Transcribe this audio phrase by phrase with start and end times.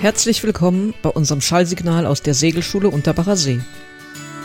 [0.00, 3.60] Herzlich willkommen bei unserem Schallsignal aus der Segelschule Unterbacher See.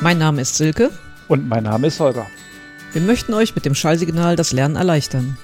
[0.02, 0.89] Mein Name ist Silke.
[1.27, 2.25] Und mein Name ist Holger.
[2.91, 5.38] Wir möchten euch mit dem Schallsignal das Lernen erleichtern.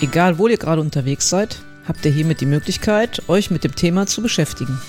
[0.00, 4.08] Egal, wo ihr gerade unterwegs seid, habt ihr hiermit die Möglichkeit, euch mit dem Thema
[4.08, 4.80] zu beschäftigen.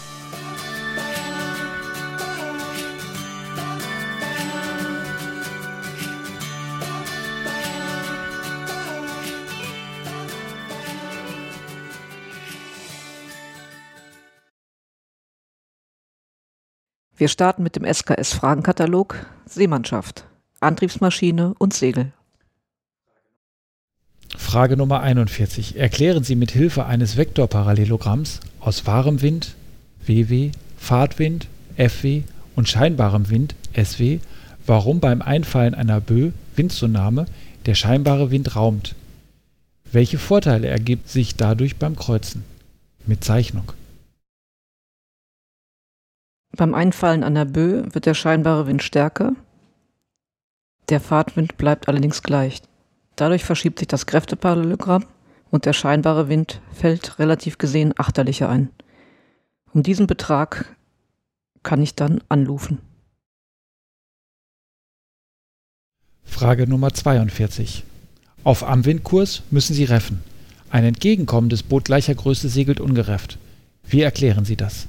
[17.22, 20.26] Wir starten mit dem SKS-Fragenkatalog Seemannschaft,
[20.60, 22.14] Antriebsmaschine und Segel.
[24.36, 25.78] Frage Nummer 41.
[25.78, 29.54] Erklären Sie mit Hilfe eines Vektorparallelogramms aus wahrem Wind
[30.04, 31.48] WW, Fahrtwind
[31.78, 32.24] FW
[32.56, 34.18] und scheinbarem Wind SW,
[34.66, 37.28] warum beim Einfallen einer Böe Windzunahme
[37.68, 38.96] der scheinbare Wind raumt.
[39.92, 42.44] Welche Vorteile ergibt sich dadurch beim Kreuzen?
[43.06, 43.74] Mit Zeichnung.
[46.56, 49.34] Beim Einfallen einer Böe wird der scheinbare Wind stärker,
[50.90, 52.62] der Fahrtwind bleibt allerdings gleich.
[53.16, 55.06] Dadurch verschiebt sich das Kräfteparallelogramm
[55.50, 58.70] und der scheinbare Wind fällt relativ gesehen achterlicher ein.
[59.74, 60.76] Um diesen Betrag
[61.64, 62.80] kann ich dann anrufen.
[66.24, 67.86] Frage Nummer 42.
[68.44, 70.24] Auf Amwindkurs müssen Sie reffen.
[70.70, 73.38] Ein entgegenkommendes Boot gleicher Größe segelt ungerefft.
[73.84, 74.88] Wie erklären Sie das?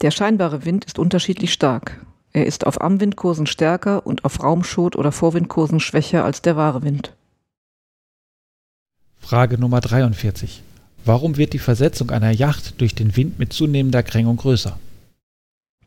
[0.00, 2.04] Der scheinbare Wind ist unterschiedlich stark.
[2.32, 7.14] Er ist auf Amwindkursen stärker und auf Raumschot- oder Vorwindkursen schwächer als der wahre Wind.
[9.18, 10.62] Frage Nummer 43.
[11.04, 14.78] Warum wird die Versetzung einer Yacht durch den Wind mit zunehmender Krängung größer?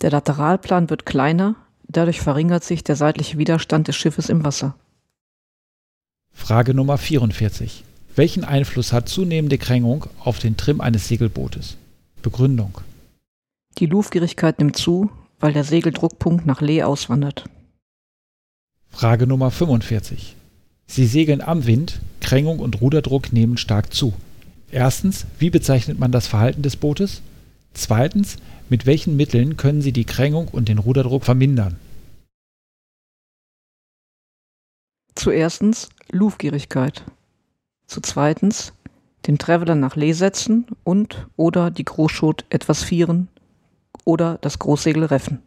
[0.01, 1.55] Der Lateralplan wird kleiner,
[1.87, 4.75] dadurch verringert sich der seitliche Widerstand des Schiffes im Wasser.
[6.33, 7.83] Frage Nummer 44.
[8.15, 11.77] Welchen Einfluss hat zunehmende Krängung auf den Trim eines Segelbootes?
[12.21, 12.81] Begründung.
[13.77, 15.09] Die Luftgierigkeit nimmt zu,
[15.39, 17.45] weil der Segeldruckpunkt nach Lee auswandert.
[18.89, 20.35] Frage Nummer 45.
[20.85, 24.13] Sie segeln am Wind, Krängung und Ruderdruck nehmen stark zu.
[24.69, 27.21] Erstens, wie bezeichnet man das Verhalten des Bootes?
[27.73, 28.37] Zweitens,
[28.69, 31.77] mit welchen Mitteln können Sie die Krängung und den Ruderdruck vermindern?
[35.15, 37.03] Zuerstens Luftgierigkeit.
[37.87, 38.73] Zu zweitens
[39.27, 43.27] den Traveler nach Lee setzen und oder die Großschot etwas vieren
[44.05, 45.39] oder das Großsegel reffen.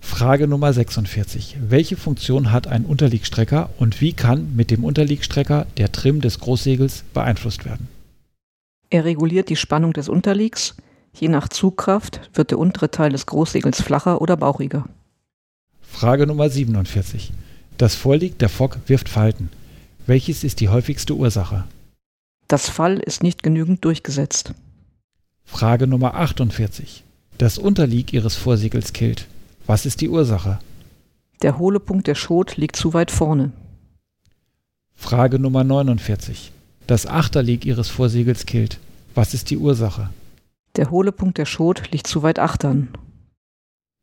[0.00, 1.56] Frage Nummer 46.
[1.60, 7.04] Welche Funktion hat ein Unterliegstrecker und wie kann mit dem Unterliegstrecker der Trim des Großsegels
[7.14, 7.88] beeinflusst werden?
[8.90, 10.76] Er reguliert die Spannung des Unterliegs.
[11.14, 14.84] Je nach Zugkraft wird der untere Teil des Großsegels flacher oder bauchiger.
[15.80, 17.32] Frage Nummer 47.
[17.78, 19.48] Das Vorlieg der Fock wirft Falten.
[20.06, 21.64] Welches ist die häufigste Ursache?
[22.46, 24.52] Das Fall ist nicht genügend durchgesetzt.
[25.44, 27.04] Frage Nummer 48.
[27.38, 29.26] Das Unterlieg ihres Vorsegels killt.
[29.66, 30.60] Was ist die Ursache?
[31.42, 33.52] Der hohle Punkt der Schot liegt zu weit vorne.
[34.94, 36.52] Frage Nummer 49.
[36.86, 38.78] Das Achterlieg ihres Vorsegels killt.
[39.14, 40.10] Was ist die Ursache?
[40.76, 42.88] Der hohle Punkt der Schot liegt zu weit achtern.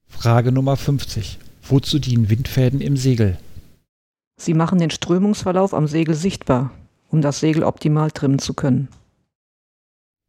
[0.07, 1.39] Frage Nummer 50.
[1.63, 3.37] Wozu dienen Windfäden im Segel?
[4.37, 6.71] Sie machen den Strömungsverlauf am Segel sichtbar,
[7.09, 8.89] um das Segel optimal trimmen zu können.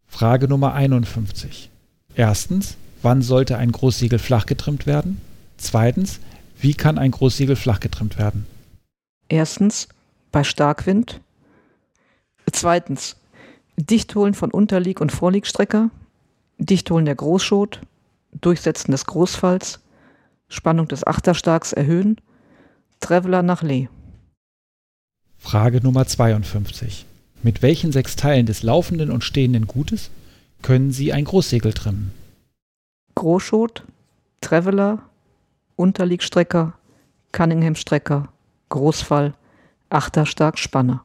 [0.07, 1.71] Frage Nummer 51.
[2.15, 5.21] Erstens, Wann sollte ein Großsegel flach getrimmt werden?
[5.57, 6.21] Zweitens,
[6.61, 8.47] wie kann ein Großsegel flach getrimmt werden?
[9.29, 9.89] Erstens,
[10.31, 11.21] bei Starkwind.
[12.51, 13.17] Zweitens,
[13.77, 15.91] Dichtholen von Unterlieg- und Vorliegstrecker,
[16.59, 17.81] Dichtholen der Großschot,
[18.41, 19.81] Durchsetzen des Großfalls,
[20.49, 22.17] Spannung des Achterstarks erhöhen,
[23.01, 23.89] Traveler nach Lee.
[25.39, 27.05] Frage Nummer 52.
[27.43, 30.11] Mit welchen sechs Teilen des laufenden und stehenden Gutes
[30.63, 32.13] können Sie ein Großsegel trimmen?
[33.15, 33.85] Großschot,
[34.41, 34.99] Traveler,
[35.77, 36.75] Unterliegstrecker,
[37.33, 38.29] Cunningham-Strecker,
[38.69, 39.35] Großfall,
[39.91, 41.05] Achterstark, Spanner.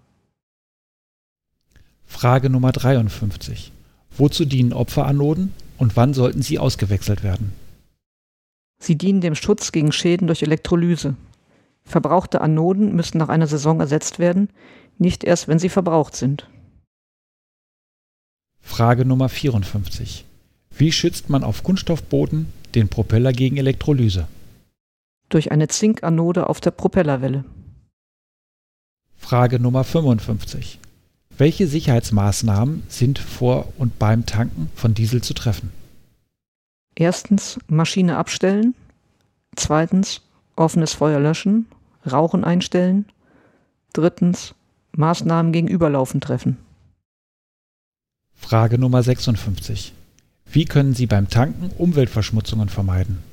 [2.05, 3.71] Frage Nummer 53.
[4.17, 7.53] Wozu dienen Opferanoden und wann sollten sie ausgewechselt werden?
[8.79, 11.15] Sie dienen dem Schutz gegen Schäden durch Elektrolyse.
[11.83, 14.49] Verbrauchte Anoden müssen nach einer Saison ersetzt werden,
[14.97, 16.49] nicht erst, wenn sie verbraucht sind.
[18.61, 20.25] Frage Nummer 54.
[20.77, 24.27] Wie schützt man auf Kunststoffbooten den Propeller gegen Elektrolyse?
[25.29, 27.43] Durch eine Zinkanode auf der Propellerwelle.
[29.17, 30.79] Frage Nummer 55.
[31.35, 35.71] Welche Sicherheitsmaßnahmen sind vor und beim Tanken von Diesel zu treffen?
[36.95, 38.75] Erstens Maschine abstellen.
[39.55, 40.21] Zweitens
[40.55, 41.65] offenes Feuer löschen,
[42.09, 43.05] Rauchen einstellen.
[43.93, 44.53] Drittens
[44.91, 46.57] Maßnahmen gegen Überlaufen treffen.
[48.35, 49.93] Frage Nummer 56.
[50.51, 53.23] Wie können Sie beim Tanken Umweltverschmutzungen vermeiden?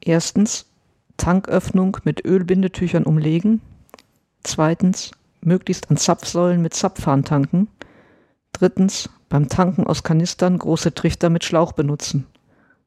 [0.00, 0.66] Erstens
[1.16, 3.60] Tanköffnung mit Ölbindetüchern umlegen.
[4.42, 7.68] Zweitens möglichst an Zapfsäulen mit Zapfhahn tanken.
[8.52, 12.26] Drittens beim Tanken aus Kanistern große Trichter mit Schlauch benutzen.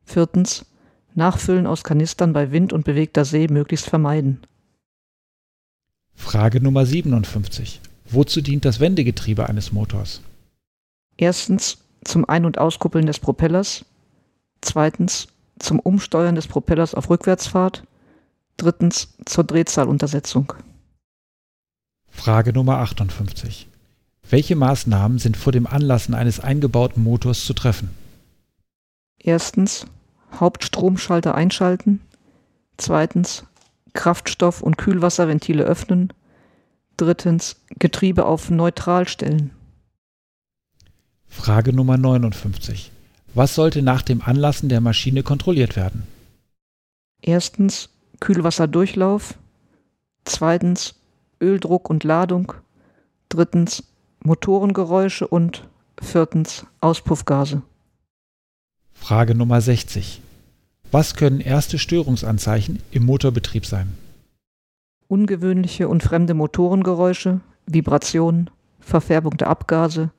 [0.04, 0.66] Viertens
[1.16, 4.42] Nachfüllen aus Kanistern bei Wind und bewegter See möglichst vermeiden.
[6.14, 7.82] Frage Nummer 57.
[8.06, 10.22] Wozu dient das Wendegetriebe eines Motors?
[11.18, 13.86] Erstens zum Ein- und Auskuppeln des Propellers.
[14.62, 15.28] Zweitens
[15.60, 17.84] zum Umsteuern des Propellers auf Rückwärtsfahrt.
[18.58, 20.54] Drittens zur Drehzahluntersetzung.
[22.10, 23.70] Frage Nummer 58.
[24.30, 27.90] Welche Maßnahmen sind vor dem Anlassen eines eingebauten Motors zu treffen?
[29.18, 29.86] Erstens
[30.34, 32.02] Hauptstromschalter einschalten.
[32.78, 33.46] Zweitens
[33.94, 36.14] Kraftstoff- und Kühlwasserventile öffnen.
[36.98, 39.52] Drittens Getriebe auf neutral stellen.
[41.30, 42.92] Frage Nummer 59.
[43.34, 46.04] Was sollte nach dem Anlassen der Maschine kontrolliert werden?
[47.22, 47.90] Erstens
[48.20, 49.36] Kühlwasserdurchlauf.
[50.26, 50.96] Zweitens
[51.42, 52.54] Öldruck und Ladung.
[53.30, 53.84] Drittens
[54.24, 55.68] Motorengeräusche und
[56.02, 57.62] viertens Auspuffgase.
[58.94, 60.22] Frage Nummer 60.
[60.92, 63.94] Was können erste Störungsanzeichen im Motorbetrieb sein?
[65.08, 68.50] Ungewöhnliche und fremde Motorengeräusche, Vibrationen,
[68.80, 70.12] Verfärbung der Abgase,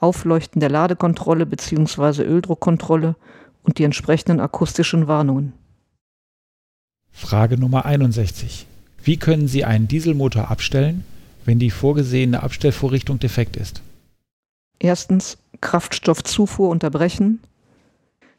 [0.00, 2.22] Aufleuchten der Ladekontrolle bzw.
[2.22, 3.16] Öldruckkontrolle
[3.62, 5.52] und die entsprechenden akustischen Warnungen.
[7.10, 8.66] Frage Nummer 61.
[9.02, 11.04] Wie können Sie einen Dieselmotor abstellen,
[11.44, 13.82] wenn die vorgesehene Abstellvorrichtung defekt ist?
[14.78, 17.40] Erstens Kraftstoffzufuhr unterbrechen.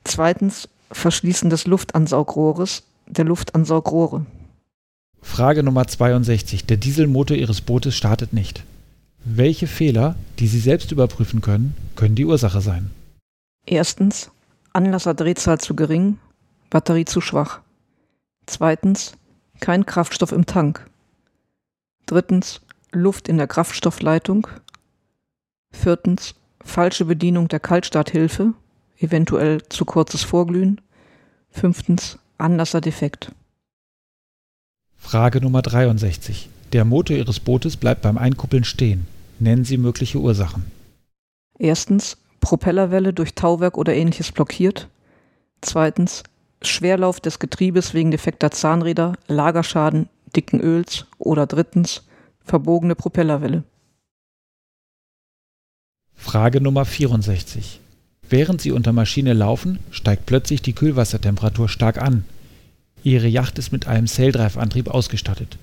[0.04, 4.26] Zweitens Verschließen des Luftansaugrohres, der Luftansaugrohre.
[5.22, 6.66] Frage Nummer 62.
[6.66, 8.64] Der Dieselmotor Ihres Bootes startet nicht.
[9.26, 12.90] Welche Fehler, die Sie selbst überprüfen können, können die Ursache sein?
[13.66, 14.32] Erstens
[14.74, 16.18] Anlasserdrehzahl zu gering,
[16.70, 17.60] Batterie zu schwach.
[18.46, 19.14] Zweitens
[19.60, 20.86] kein Kraftstoff im Tank.
[22.06, 22.62] Drittens
[22.92, 24.48] Luft in der Kraftstoffleitung.
[25.72, 28.54] Viertens falsche Bedienung der Kaltstarthilfe,
[28.98, 30.82] eventuell zu kurzes Vorglühen.
[31.52, 33.32] Fünftens Anlasserdefekt.
[34.96, 36.50] Frage Nummer 63.
[36.72, 39.08] Der Motor Ihres Bootes bleibt beim Einkuppeln stehen.
[39.40, 40.66] Nennen Sie mögliche Ursachen.
[41.58, 44.88] Erstens Propellerwelle durch Tauwerk oder ähnliches blockiert.
[45.62, 46.24] Zweitens
[46.62, 52.04] Schwerlauf des Getriebes wegen defekter Zahnräder, Lagerschaden, dicken Öls oder drittens
[52.44, 53.64] verbogene Propellerwelle.
[56.16, 57.80] Frage Nummer 64.
[58.30, 62.26] Während Sie unter Maschine laufen, steigt plötzlich die Kühlwassertemperatur stark an.
[63.04, 65.58] Ihre Yacht ist mit einem Saildrive-Antrieb ausgestattet.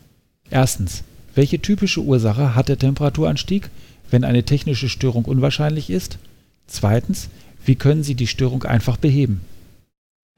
[0.51, 1.05] Erstens.
[1.35, 3.69] Welche typische Ursache hat der Temperaturanstieg,
[4.11, 6.19] wenn eine technische Störung unwahrscheinlich ist?
[6.67, 7.29] Zweitens.
[7.65, 9.41] Wie können Sie die Störung einfach beheben?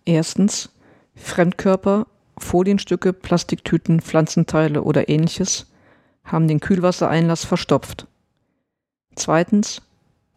[0.06, 0.70] Erstens
[1.14, 2.06] Fremdkörper,
[2.38, 5.66] Folienstücke, Plastiktüten, Pflanzenteile oder ähnliches
[6.25, 8.06] haben den Kühlwassereinlass verstopft.
[9.14, 9.82] Zweitens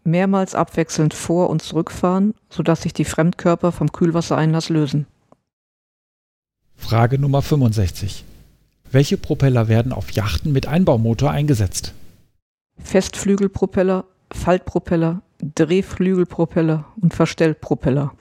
[0.03, 5.05] mehrmals abwechselnd vor- und zurückfahren, sodass sich die Fremdkörper vom Kühlwassereinlass lösen.
[6.75, 8.25] Frage Nummer 65.
[8.91, 11.93] Welche Propeller werden auf Yachten mit Einbaumotor eingesetzt?
[12.83, 15.21] Festflügelpropeller, Faltpropeller,
[15.55, 18.13] Drehflügelpropeller und Verstellpropeller.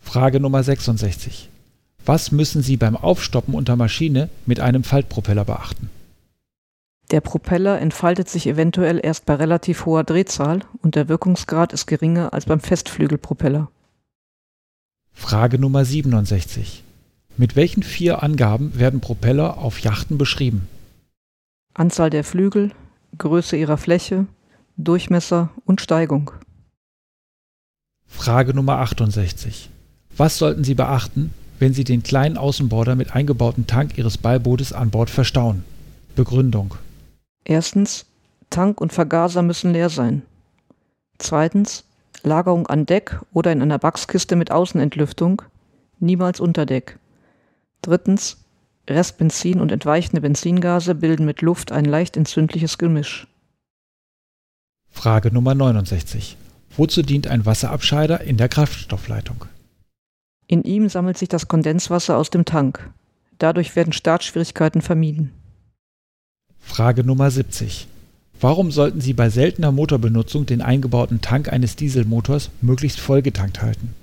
[0.00, 1.50] Frage Nummer 66.
[2.04, 5.90] Was müssen Sie beim Aufstoppen unter Maschine mit einem Faltpropeller beachten?
[7.10, 12.32] Der Propeller entfaltet sich eventuell erst bei relativ hoher Drehzahl und der Wirkungsgrad ist geringer
[12.32, 13.70] als beim Festflügelpropeller.
[15.12, 16.82] Frage Nummer 67.
[17.40, 20.66] Mit welchen vier Angaben werden Propeller auf Yachten beschrieben?
[21.72, 22.72] Anzahl der Flügel,
[23.16, 24.26] Größe ihrer Fläche,
[24.76, 26.32] Durchmesser und Steigung.
[28.08, 29.70] Frage Nummer 68.
[30.16, 34.90] Was sollten Sie beachten, wenn Sie den kleinen Außenborder mit eingebautem Tank Ihres Beibootes an
[34.90, 35.62] Bord verstauen?
[36.16, 36.74] Begründung.
[37.44, 38.06] Erstens,
[38.50, 40.22] Tank und Vergaser müssen leer sein.
[41.18, 41.84] Zweitens,
[42.24, 45.42] Lagerung an Deck oder in einer Wachskiste mit Außenentlüftung,
[46.00, 46.98] niemals unter Deck.
[47.82, 48.36] Drittens,
[48.88, 53.26] Restbenzin und entweichende Benzingase bilden mit Luft ein leicht entzündliches Gemisch.
[54.90, 56.36] Frage Nummer 69.
[56.76, 59.44] Wozu dient ein Wasserabscheider in der Kraftstoffleitung?
[60.46, 62.90] In ihm sammelt sich das Kondenswasser aus dem Tank.
[63.38, 65.32] Dadurch werden Startschwierigkeiten vermieden.
[66.58, 67.86] Frage Nummer 70.
[68.40, 73.94] Warum sollten Sie bei seltener Motorbenutzung den eingebauten Tank eines Dieselmotors möglichst vollgetankt halten?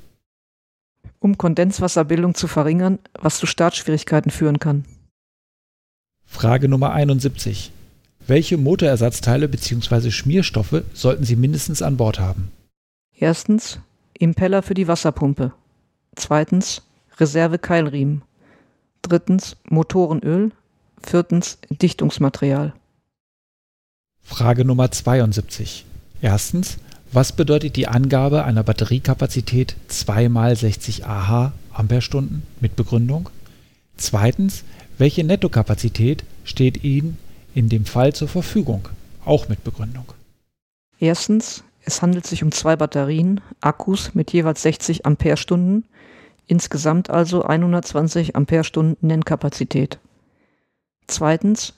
[1.26, 4.86] Um Kondenswasserbildung zu verringern, was zu Startschwierigkeiten führen kann.
[6.24, 7.72] Frage Nummer 71.
[8.28, 10.12] Welche Motorersatzteile bzw.
[10.12, 12.52] Schmierstoffe sollten Sie mindestens an Bord haben?
[13.18, 13.80] Erstens
[14.14, 15.52] Impeller für die Wasserpumpe.
[16.16, 16.84] Zweitens
[17.18, 18.22] Reservekeilriemen.
[19.02, 20.52] Drittens Motorenöl.
[21.02, 22.76] Viertens Dichtungsmaterial.
[24.22, 25.88] Frage Nummer 72.
[26.22, 26.78] Erstens,
[27.12, 33.30] was bedeutet die Angabe einer Batteriekapazität 2 mal 60 Ah Ampere-Stunden mit Begründung?
[33.98, 34.64] Zweitens,
[34.98, 37.18] welche Nettokapazität steht Ihnen
[37.54, 38.90] in dem Fall zur Verfügung?
[39.24, 40.06] Auch mit Begründung.
[41.00, 45.86] Erstens, es handelt sich um zwei Batterien, Akkus mit jeweils 60 Ampere-Stunden,
[46.48, 50.00] insgesamt also 120 Ampere-Stunden Nennkapazität.
[51.08, 51.74] Zweitens,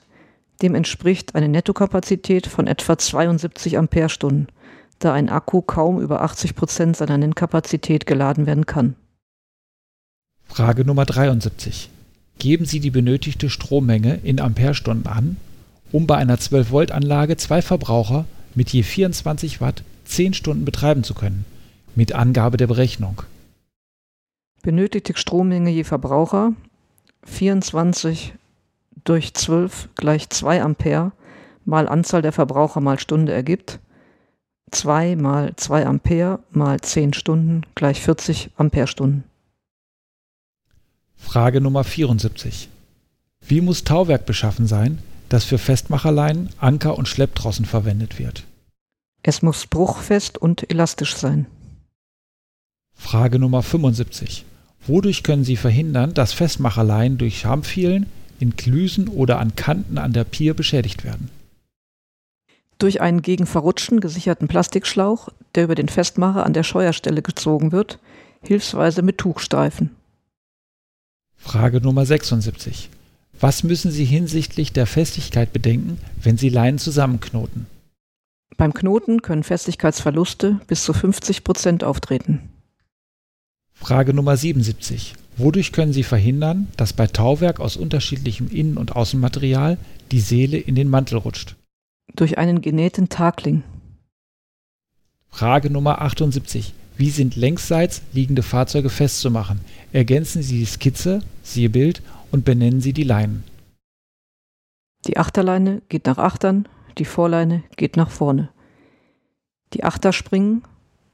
[0.62, 4.48] dem entspricht eine Nettokapazität von etwa 72 Ampere-Stunden,
[4.98, 8.94] da ein Akku kaum über 80 Prozent seiner Nennkapazität geladen werden kann.
[10.44, 11.90] Frage Nummer 73.
[12.38, 15.36] Geben Sie die benötigte Strommenge in Amperestunden an,
[15.92, 18.24] um bei einer 12-Volt-Anlage zwei Verbraucher
[18.54, 21.44] mit je 24 Watt 10 Stunden betreiben zu können,
[21.94, 23.22] mit Angabe der Berechnung.
[24.62, 26.52] Benötigte Strommenge je Verbraucher
[27.24, 28.34] 24
[29.04, 31.12] durch 12 gleich 2 Ampere
[31.64, 33.78] mal Anzahl der Verbraucher mal Stunde ergibt
[34.70, 39.24] 2 mal 2 Ampere mal 10 Stunden gleich 40 Amperestunden.
[41.16, 42.68] Frage Nummer 74.
[43.46, 44.98] Wie muss Tauwerk beschaffen sein,
[45.28, 48.44] das für Festmacherleinen, Anker und Schlepptrossen verwendet wird?
[49.22, 51.46] Es muss bruchfest und elastisch sein.
[52.94, 54.44] Frage Nummer 75.
[54.86, 58.06] Wodurch können Sie verhindern, dass Festmacherleinen durch Schamfielen,
[58.40, 61.30] in Klüsen oder an Kanten an der Pier beschädigt werden?
[62.78, 67.98] Durch einen gegen Verrutschen gesicherten Plastikschlauch, der über den Festmacher an der Scheuerstelle gezogen wird,
[68.42, 69.90] hilfsweise mit Tuchstreifen.
[71.36, 72.90] Frage Nummer 76.
[73.40, 77.66] Was müssen Sie hinsichtlich der Festigkeit bedenken, wenn Sie Leinen zusammenknoten?
[78.56, 82.40] Beim Knoten können Festigkeitsverluste bis zu 50 Prozent auftreten.
[83.74, 85.14] Frage Nummer 77.
[85.36, 89.78] Wodurch können Sie verhindern, dass bei Tauwerk aus unterschiedlichem Innen- und Außenmaterial
[90.10, 91.54] die Seele in den Mantel rutscht?
[92.18, 93.62] Durch einen genähten Takling.
[95.30, 96.74] Frage Nummer 78.
[96.96, 99.60] Wie sind längsseits liegende Fahrzeuge festzumachen?
[99.92, 103.44] Ergänzen Sie die Skizze, siehe Bild, und benennen Sie die Leinen.
[105.06, 106.66] Die Achterleine geht nach Achtern,
[106.98, 108.48] die Vorleine geht nach vorne.
[109.72, 110.64] Die Achterspringen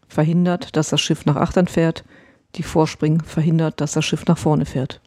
[0.09, 2.03] verhindert, dass das Schiff nach Achtern fährt,
[2.55, 5.03] die Vorspringen verhindert, dass das Schiff nach vorne fährt.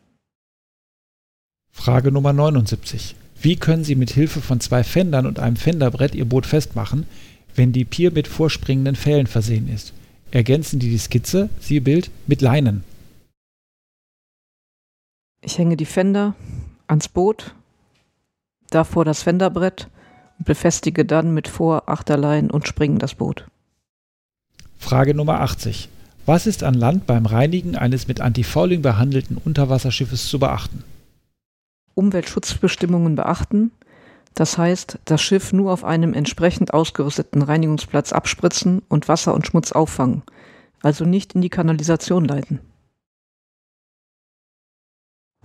[1.72, 3.16] Frage Nummer 79.
[3.41, 7.06] Wie können Sie mit Hilfe von zwei Fendern und einem Fenderbrett Ihr Boot festmachen,
[7.56, 9.94] wenn die Pier mit vorspringenden Fällen versehen ist?
[10.32, 12.84] ergänzen die die Skizze, siehe Bild, mit Leinen.
[15.41, 16.36] Ich hänge die Fender
[16.88, 17.53] ans Boot,
[18.70, 19.88] davor das Fenderbrett
[20.39, 23.46] und befestige dann mit Vor-, Achterleinen und Springen das Boot.
[24.77, 25.89] Frage Nummer 80.
[26.25, 30.84] Was ist an Land beim Reinigen eines mit Antifouling behandelten Unterwasserschiffes zu beachten?
[31.98, 33.72] Umweltschutzbestimmungen beachten,
[34.34, 39.72] das heißt, das Schiff nur auf einem entsprechend ausgerüsteten Reinigungsplatz abspritzen und Wasser und Schmutz
[39.72, 40.22] auffangen,
[40.84, 42.60] also nicht in die Kanalisation leiten.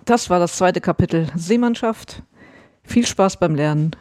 [0.05, 2.21] Das war das zweite Kapitel Seemannschaft.
[2.83, 3.95] Viel Spaß beim Lernen.